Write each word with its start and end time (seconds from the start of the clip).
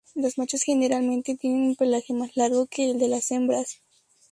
Los 0.15 0.39
machos 0.39 0.63
generalmente 0.63 1.37
tienen 1.37 1.61
un 1.61 1.75
pelaje 1.75 2.11
más 2.11 2.35
largo 2.35 2.65
que 2.65 2.89
el 2.89 2.97
de 2.97 3.07
las 3.07 3.29
hembras. 3.29 3.83